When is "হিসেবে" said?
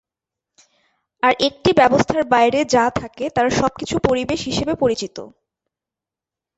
4.45-4.73